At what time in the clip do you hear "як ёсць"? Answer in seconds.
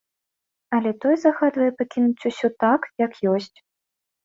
3.05-3.57